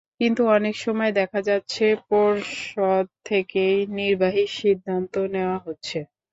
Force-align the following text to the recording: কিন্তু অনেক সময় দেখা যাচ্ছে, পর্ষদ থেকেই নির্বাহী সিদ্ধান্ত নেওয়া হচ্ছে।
কিন্তু 0.19 0.41
অনেক 0.55 0.75
সময় 0.79 1.11
দেখা 1.19 1.39
যাচ্ছে, 1.49 1.85
পর্ষদ 2.09 3.05
থেকেই 3.25 3.77
নির্বাহী 3.95 4.45
সিদ্ধান্ত 4.59 5.13
নেওয়া 5.33 5.57
হচ্ছে। 5.59 5.99